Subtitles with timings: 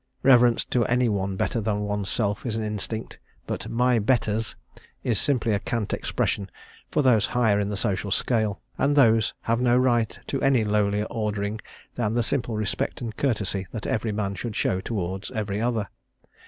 [0.23, 4.55] Reverence to any one better than one's self is an instinct, but "my betters"
[5.03, 6.49] is simply a cant expression
[6.89, 11.05] for those higher in the social scale, and those have no right to any lowlier
[11.11, 11.59] ordering
[11.93, 15.87] than the simple respect and courtesy that every man should show towards every other.